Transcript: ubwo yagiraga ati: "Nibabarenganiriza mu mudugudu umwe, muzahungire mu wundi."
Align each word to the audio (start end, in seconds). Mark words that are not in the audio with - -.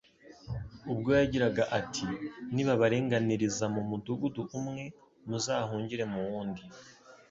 ubwo 0.91 1.09
yagiraga 1.19 1.63
ati: 1.79 2.05
"Nibabarenganiriza 2.53 3.65
mu 3.73 3.81
mudugudu 3.89 4.41
umwe, 4.59 4.83
muzahungire 5.27 6.03
mu 6.11 6.19
wundi." 6.29 6.61